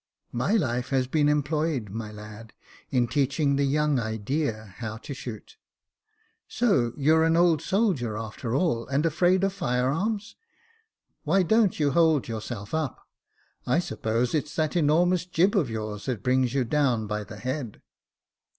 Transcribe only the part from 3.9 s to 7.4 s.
idea how to shoot." •* So, you're an